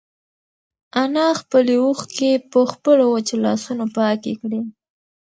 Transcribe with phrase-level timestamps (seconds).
[1.01, 4.61] انا خپلې اوښکې په خپلو وچو لاسونو پاکې کړې.